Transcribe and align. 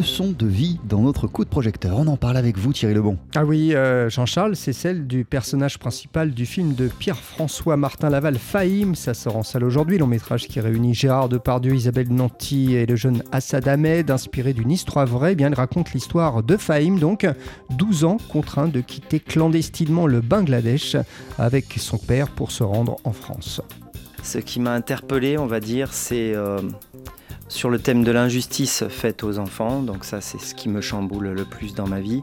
de 0.00 0.46
vie 0.46 0.78
dans 0.88 1.02
notre 1.02 1.26
coup 1.26 1.44
de 1.44 1.50
projecteur. 1.50 1.98
On 1.98 2.06
en 2.06 2.16
parle 2.16 2.38
avec 2.38 2.56
vous 2.56 2.72
Thierry 2.72 2.94
Lebon. 2.94 3.18
Ah 3.34 3.44
oui, 3.44 3.74
euh, 3.74 4.08
Jean-Charles, 4.08 4.56
c'est 4.56 4.72
celle 4.72 5.06
du 5.06 5.26
personnage 5.26 5.78
principal 5.78 6.30
du 6.30 6.46
film 6.46 6.74
de 6.74 6.88
Pierre-François 6.88 7.76
Martin 7.76 8.08
Laval, 8.08 8.38
Fahim. 8.38 8.94
Ça 8.94 9.12
sort 9.12 9.36
en 9.36 9.42
salle 9.42 9.62
aujourd'hui, 9.62 9.98
long 9.98 10.06
métrage 10.06 10.48
qui 10.48 10.58
réunit 10.58 10.94
Gérard 10.94 11.28
Depardieu, 11.28 11.74
Isabelle 11.74 12.08
Nanty 12.08 12.74
et 12.74 12.86
le 12.86 12.96
jeune 12.96 13.22
Assad 13.30 13.68
Ahmed, 13.68 14.10
inspiré 14.10 14.54
d'une 14.54 14.70
histoire 14.70 15.06
vraie. 15.06 15.32
Eh 15.32 15.36
bien, 15.36 15.48
il 15.48 15.54
raconte 15.54 15.92
l'histoire 15.92 16.42
de 16.42 16.56
Fahim, 16.56 16.98
donc 16.98 17.26
12 17.68 18.04
ans 18.04 18.16
contraint 18.32 18.68
de 18.68 18.80
quitter 18.80 19.20
clandestinement 19.20 20.06
le 20.06 20.22
Bangladesh 20.22 20.96
avec 21.38 21.74
son 21.76 21.98
père 21.98 22.28
pour 22.30 22.52
se 22.52 22.62
rendre 22.62 22.96
en 23.04 23.12
France. 23.12 23.60
Ce 24.22 24.38
qui 24.38 24.60
m'a 24.60 24.72
interpellé, 24.72 25.38
on 25.38 25.46
va 25.46 25.60
dire, 25.60 25.92
c'est 25.92 26.34
euh, 26.34 26.60
sur 27.50 27.68
le 27.68 27.80
thème 27.80 28.04
de 28.04 28.12
l'injustice 28.12 28.84
faite 28.88 29.24
aux 29.24 29.38
enfants. 29.38 29.82
Donc 29.82 30.04
ça, 30.04 30.20
c'est 30.20 30.40
ce 30.40 30.54
qui 30.54 30.68
me 30.68 30.80
chamboule 30.80 31.30
le 31.30 31.44
plus 31.44 31.74
dans 31.74 31.86
ma 31.86 32.00
vie. 32.00 32.22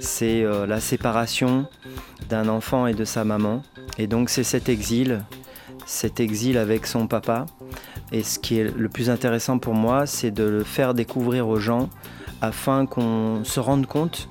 C'est 0.00 0.42
euh, 0.42 0.66
la 0.66 0.80
séparation 0.80 1.66
d'un 2.28 2.48
enfant 2.48 2.86
et 2.86 2.94
de 2.94 3.04
sa 3.04 3.22
maman. 3.22 3.62
Et 3.98 4.06
donc 4.06 4.30
c'est 4.30 4.42
cet 4.42 4.68
exil, 4.68 5.24
cet 5.86 6.18
exil 6.18 6.56
avec 6.56 6.86
son 6.86 7.06
papa. 7.06 7.46
Et 8.10 8.22
ce 8.22 8.38
qui 8.38 8.58
est 8.58 8.76
le 8.76 8.88
plus 8.88 9.10
intéressant 9.10 9.58
pour 9.58 9.74
moi, 9.74 10.06
c'est 10.06 10.30
de 10.30 10.44
le 10.44 10.64
faire 10.64 10.94
découvrir 10.94 11.48
aux 11.48 11.60
gens 11.60 11.90
afin 12.40 12.86
qu'on 12.86 13.44
se 13.44 13.60
rende 13.60 13.86
compte 13.86 14.28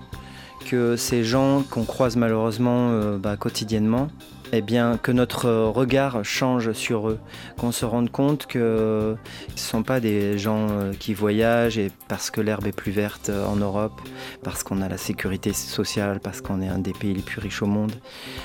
que 0.65 0.95
ces 0.95 1.23
gens 1.23 1.63
qu'on 1.69 1.83
croise 1.83 2.15
malheureusement 2.15 2.89
euh, 2.91 3.17
bah, 3.17 3.37
quotidiennement, 3.37 4.07
eh 4.53 4.61
bien, 4.61 4.97
que 5.01 5.11
notre 5.11 5.49
regard 5.49 6.23
change 6.25 6.73
sur 6.73 7.09
eux, 7.09 7.19
qu'on 7.57 7.71
se 7.71 7.85
rende 7.85 8.11
compte 8.11 8.47
que 8.47 9.15
ce 9.49 9.53
ne 9.53 9.67
sont 9.69 9.83
pas 9.83 9.99
des 9.99 10.37
gens 10.37 10.67
euh, 10.69 10.91
qui 10.97 11.13
voyagent 11.13 11.77
et 11.77 11.89
parce 12.09 12.31
que 12.31 12.41
l'herbe 12.41 12.67
est 12.67 12.75
plus 12.75 12.91
verte 12.91 13.29
euh, 13.29 13.45
en 13.45 13.55
Europe, 13.55 14.01
parce 14.43 14.63
qu'on 14.63 14.81
a 14.81 14.89
la 14.89 14.97
sécurité 14.97 15.53
sociale, 15.53 16.19
parce 16.21 16.41
qu'on 16.41 16.61
est 16.61 16.67
un 16.67 16.79
des 16.79 16.91
pays 16.91 17.13
les 17.13 17.21
plus 17.21 17.39
riches 17.39 17.61
au 17.61 17.65
monde. 17.65 17.93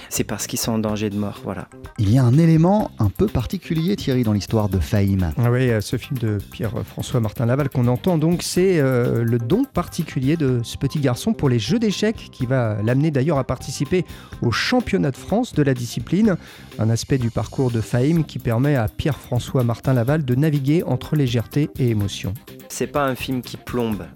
C'est 0.08 0.24
parce 0.24 0.46
qu'ils 0.46 0.60
sont 0.60 0.72
en 0.72 0.78
danger 0.78 1.10
de 1.10 1.16
mort, 1.16 1.40
voilà. 1.42 1.68
Il 1.98 2.12
y 2.12 2.18
a 2.18 2.24
un 2.24 2.38
élément 2.38 2.92
un 2.98 3.10
peu 3.10 3.26
particulier, 3.26 3.96
Thierry, 3.96 4.22
dans 4.22 4.32
l'histoire 4.32 4.68
de 4.68 4.78
Fahim. 4.78 5.32
Ah 5.38 5.50
oui, 5.50 5.70
ce 5.80 5.96
film 5.96 6.18
de 6.18 6.38
Pierre-François 6.52 7.20
Martin 7.20 7.46
Laval 7.46 7.68
qu'on 7.68 7.88
entend 7.88 8.18
donc, 8.18 8.42
c'est 8.42 8.80
le 8.80 9.38
don 9.38 9.64
particulier 9.64 10.36
de 10.36 10.60
ce 10.62 10.76
petit 10.76 11.00
garçon 11.00 11.32
pour 11.32 11.48
les 11.48 11.58
jeux 11.58 11.78
d'échecs 11.78 12.05
qui 12.12 12.46
va 12.46 12.76
l'amener 12.82 13.10
d'ailleurs 13.10 13.38
à 13.38 13.44
participer 13.44 14.04
au 14.42 14.50
championnat 14.50 15.10
de 15.10 15.16
France 15.16 15.52
de 15.54 15.62
la 15.62 15.74
discipline 15.74 16.36
un 16.78 16.90
aspect 16.90 17.18
du 17.18 17.30
parcours 17.30 17.70
de 17.70 17.80
Fahim 17.80 18.24
qui 18.24 18.38
permet 18.38 18.76
à 18.76 18.88
Pierre-François 18.88 19.64
Martin 19.64 19.94
Laval 19.94 20.24
de 20.24 20.34
naviguer 20.34 20.82
entre 20.84 21.16
légèreté 21.16 21.70
et 21.78 21.88
émotion. 21.88 22.34
C'est 22.68 22.86
pas 22.86 23.04
un 23.04 23.14
film 23.14 23.42
qui 23.42 23.56
plombe. 23.56 24.06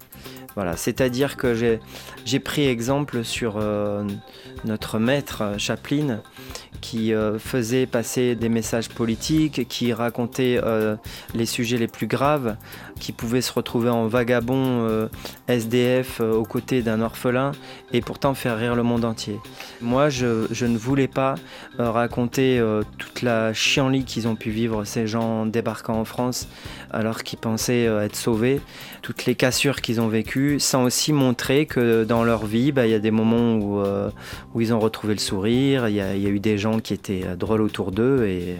Voilà, 0.55 0.75
c'est-à-dire 0.75 1.37
que 1.37 1.53
j'ai 2.25 2.39
pris 2.39 2.67
exemple 2.67 3.23
sur 3.23 3.55
euh, 3.57 4.05
notre 4.65 4.99
maître 4.99 5.55
Chaplin 5.57 6.21
qui 6.81 7.13
euh, 7.13 7.39
faisait 7.39 7.85
passer 7.85 8.35
des 8.35 8.49
messages 8.49 8.89
politiques, 8.89 9.67
qui 9.69 9.93
racontait 9.93 10.59
euh, 10.63 10.95
les 11.33 11.45
sujets 11.45 11.77
les 11.77 11.87
plus 11.87 12.07
graves, 12.07 12.57
qui 12.99 13.11
pouvait 13.11 13.41
se 13.41 13.53
retrouver 13.53 13.89
en 13.89 14.07
vagabond 14.07 14.57
euh, 14.57 15.07
SDF 15.47 16.19
aux 16.19 16.43
côtés 16.43 16.81
d'un 16.81 17.01
orphelin 17.01 17.51
et 17.93 18.01
pourtant 18.01 18.33
faire 18.33 18.57
rire 18.57 18.75
le 18.75 18.83
monde 18.83 19.05
entier. 19.05 19.39
Moi, 19.81 20.09
je, 20.09 20.65
ne 20.65 20.77
voulais 20.77 21.07
pas 21.07 21.35
raconter 21.77 22.63
toute 22.97 23.21
la 23.21 23.53
chienlit 23.53 24.05
qu'ils 24.05 24.27
ont 24.27 24.35
pu 24.35 24.49
vivre 24.49 24.83
ces 24.85 25.07
gens 25.07 25.45
débarquant 25.45 25.99
en 25.99 26.05
France 26.05 26.47
alors 26.91 27.23
qu'ils 27.23 27.39
pensaient 27.39 27.85
être 27.85 28.15
sauvés, 28.15 28.61
toutes 29.01 29.25
les 29.25 29.35
cassures 29.35 29.81
qu'ils 29.81 29.99
ont 29.99 30.07
vécues, 30.07 30.59
sans 30.59 30.83
aussi 30.83 31.13
montrer 31.13 31.65
que 31.65 32.03
dans 32.03 32.23
leur 32.23 32.45
vie, 32.45 32.71
bah, 32.71 32.85
il 32.85 32.91
y 32.91 32.95
a 32.95 32.99
des 32.99 33.11
moments 33.11 33.55
où, 33.55 34.61
ils 34.61 34.73
ont 34.73 34.79
retrouvé 34.79 35.13
le 35.13 35.19
sourire, 35.19 35.87
il 35.87 35.95
y 35.95 36.01
a 36.01 36.15
eu 36.15 36.39
des 36.39 36.57
gens 36.57 36.70
qui 36.79 36.93
étaient 36.93 37.23
euh, 37.25 37.35
drôles 37.35 37.61
autour 37.61 37.91
d'eux 37.91 38.25
et, 38.25 38.57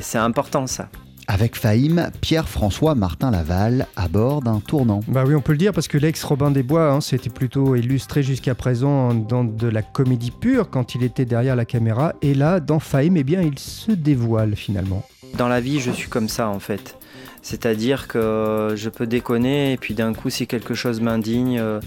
c'est 0.00 0.18
important 0.18 0.66
ça. 0.66 0.88
Avec 1.28 1.56
Fahim, 1.56 2.10
Pierre-François 2.20 2.96
Martin 2.96 3.30
Laval 3.30 3.86
aborde 3.94 4.48
un 4.48 4.58
tournant. 4.58 5.00
Bah 5.06 5.22
oui, 5.26 5.34
on 5.36 5.40
peut 5.40 5.52
le 5.52 5.58
dire 5.58 5.72
parce 5.72 5.86
que 5.86 5.96
l'ex 5.96 6.22
Robin 6.24 6.50
des 6.50 6.64
Bois 6.64 6.90
hein, 6.90 7.00
s'était 7.00 7.30
plutôt 7.30 7.76
illustré 7.76 8.24
jusqu'à 8.24 8.56
présent 8.56 9.14
dans 9.14 9.44
de 9.44 9.68
la 9.68 9.82
comédie 9.82 10.32
pure 10.32 10.70
quand 10.70 10.96
il 10.96 11.04
était 11.04 11.24
derrière 11.24 11.54
la 11.54 11.64
caméra. 11.64 12.14
Et 12.20 12.34
là, 12.34 12.58
dans 12.58 12.80
Fahim, 12.80 13.16
eh 13.16 13.24
bien, 13.24 13.42
il 13.42 13.58
se 13.58 13.92
dévoile 13.92 14.56
finalement. 14.56 15.04
Dans 15.38 15.48
la 15.48 15.60
vie, 15.60 15.78
je 15.78 15.92
suis 15.92 16.08
comme 16.08 16.28
ça 16.28 16.48
en 16.48 16.58
fait. 16.58 16.96
C'est-à-dire 17.42 18.08
que 18.08 18.72
je 18.74 18.88
peux 18.88 19.06
déconner 19.06 19.72
et 19.72 19.76
puis 19.76 19.94
d'un 19.94 20.12
coup, 20.14 20.30
si 20.30 20.48
quelque 20.48 20.74
chose 20.74 21.00
m'indigne, 21.00 21.60
euh, 21.60 21.80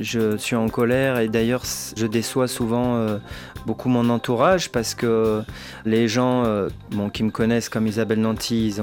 je 0.00 0.38
suis 0.38 0.56
en 0.56 0.68
colère. 0.68 1.18
Et 1.18 1.28
d'ailleurs, 1.28 1.64
je 1.96 2.06
déçois 2.06 2.48
souvent 2.48 2.96
euh, 2.96 3.18
beaucoup 3.66 3.90
mon 3.90 4.08
entourage 4.08 4.70
parce 4.70 4.94
que 4.94 5.42
les 5.84 6.08
gens 6.08 6.44
euh, 6.46 6.70
qui 7.12 7.24
me 7.24 7.30
connaissent 7.30 7.68
comme 7.68 7.86
Isabelle 7.86 8.20
Nanty, 8.20 8.74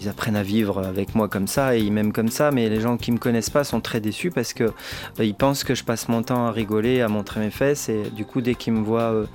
ils 0.00 0.08
apprennent 0.08 0.36
à 0.36 0.42
vivre 0.42 0.78
avec 0.86 1.14
moi 1.14 1.28
comme 1.28 1.46
ça 1.46 1.76
et 1.76 1.80
ils 1.80 1.92
m'aiment 1.92 2.12
comme 2.14 2.30
ça, 2.30 2.50
mais 2.50 2.68
les 2.70 2.80
gens 2.80 2.96
qui 2.96 3.12
me 3.12 3.18
connaissent 3.18 3.50
pas 3.50 3.64
sont 3.64 3.82
très 3.82 4.00
déçus 4.00 4.30
parce 4.30 4.54
que 4.54 4.72
ils 5.18 5.34
pensent 5.34 5.64
que 5.64 5.74
je 5.74 5.84
passe 5.84 6.08
mon 6.08 6.22
temps 6.22 6.46
à 6.46 6.50
rigoler, 6.50 7.02
à 7.02 7.08
montrer 7.08 7.40
mes 7.40 7.50
fesses. 7.50 7.90
Et 7.90 8.04
du 8.10 8.24
coup, 8.24 8.40
dès 8.40 8.54
qu'ils 8.54 8.72
me 8.72 8.82
voient 8.82 9.26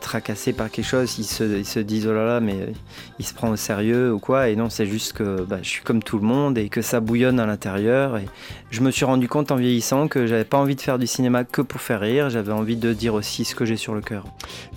tracassé 0.00 0.52
par 0.52 0.70
quelque 0.70 0.86
chose, 0.86 1.18
ils 1.18 1.24
se, 1.24 1.58
ils 1.58 1.66
se, 1.66 1.80
disent 1.80 2.06
oh 2.06 2.12
là 2.12 2.24
là, 2.24 2.40
mais 2.40 2.72
il 3.18 3.24
se 3.24 3.34
prend 3.34 3.50
au 3.50 3.56
sérieux 3.56 4.12
ou 4.12 4.18
quoi. 4.18 4.48
Et 4.48 4.56
non, 4.56 4.70
c'est 4.70 4.86
juste 4.86 5.14
que 5.14 5.44
bah, 5.52 5.58
je 5.60 5.68
suis 5.68 5.82
comme 5.82 6.02
tout 6.02 6.16
le 6.16 6.24
monde 6.24 6.56
et 6.56 6.70
que 6.70 6.80
ça 6.80 7.00
bouillonne 7.00 7.38
à 7.38 7.44
l'intérieur. 7.44 8.16
Et 8.16 8.24
je 8.70 8.80
me 8.80 8.90
suis 8.90 9.04
rendu 9.04 9.28
compte 9.28 9.52
en 9.52 9.56
vieillissant 9.56 10.08
que 10.08 10.26
j'avais 10.26 10.46
pas 10.46 10.56
envie 10.56 10.76
de 10.76 10.80
faire 10.80 10.98
du 10.98 11.06
cinéma 11.06 11.44
que 11.44 11.60
pour 11.60 11.82
faire 11.82 12.00
rire, 12.00 12.30
j'avais 12.30 12.52
envie 12.52 12.76
de 12.76 12.94
dire 12.94 13.12
aussi 13.12 13.44
ce 13.44 13.54
que 13.54 13.66
j'ai 13.66 13.76
sur 13.76 13.94
le 13.94 14.00
cœur. 14.00 14.24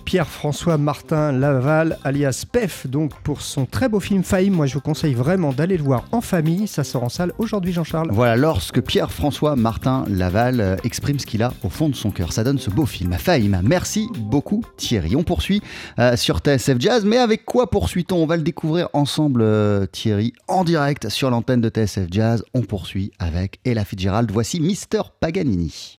Pierre-François 0.04 0.76
Martin 0.76 1.32
Laval, 1.32 1.96
alias 2.04 2.44
PEF, 2.52 2.86
donc 2.88 3.14
pour 3.22 3.40
son 3.40 3.64
très 3.64 3.88
beau 3.88 4.00
film 4.00 4.22
Fahim. 4.22 4.52
Moi, 4.52 4.66
je 4.66 4.74
vous 4.74 4.82
conseille 4.82 5.14
vraiment 5.14 5.54
d'aller 5.54 5.78
le 5.78 5.82
voir 5.82 6.04
en 6.12 6.20
famille. 6.20 6.66
Ça 6.68 6.84
sort 6.84 7.04
en 7.04 7.08
salle 7.08 7.32
aujourd'hui, 7.38 7.72
Jean-Charles. 7.72 8.08
Voilà, 8.12 8.36
lorsque 8.36 8.82
Pierre-François 8.82 9.56
Martin 9.56 10.04
Laval 10.10 10.60
euh, 10.60 10.76
exprime 10.84 11.18
ce 11.18 11.24
qu'il 11.24 11.42
a 11.42 11.54
au 11.64 11.70
fond 11.70 11.88
de 11.88 11.94
son 11.94 12.10
cœur. 12.10 12.34
Ça 12.34 12.44
donne 12.44 12.58
ce 12.58 12.68
beau 12.68 12.84
film, 12.84 13.14
Fahim. 13.14 13.62
Merci 13.64 14.10
beaucoup, 14.18 14.62
Thierry. 14.76 15.16
On 15.16 15.22
poursuit 15.22 15.62
euh, 15.98 16.16
sur 16.16 16.40
TSF 16.40 16.76
Jazz, 16.78 17.06
mais 17.06 17.16
avec 17.16 17.46
quoi 17.46 17.70
poursuit-on? 17.70 18.16
On 18.16 18.26
va 18.26 18.36
le 18.36 18.42
découvrir 18.42 18.90
ensemble, 18.92 19.40
euh, 19.42 19.86
Thierry, 19.86 20.34
en 20.56 20.64
direct 20.64 21.10
sur 21.10 21.28
l'antenne 21.28 21.60
de 21.60 21.68
TSF 21.68 22.06
Jazz. 22.10 22.42
On 22.54 22.62
poursuit 22.62 23.12
avec 23.18 23.60
Ella 23.66 23.84
Fitzgerald. 23.84 24.30
Voici 24.30 24.58
Mister 24.58 25.02
Paganini. 25.20 25.92